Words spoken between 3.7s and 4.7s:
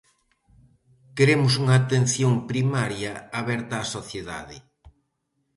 á sociedade.